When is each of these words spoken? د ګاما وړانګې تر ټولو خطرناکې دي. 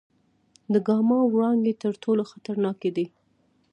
د 0.73 0.75
ګاما 0.87 1.19
وړانګې 1.27 1.73
تر 1.83 1.93
ټولو 2.03 2.23
خطرناکې 2.31 2.89
دي. 2.97 3.05